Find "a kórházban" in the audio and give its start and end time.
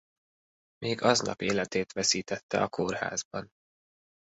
2.61-3.49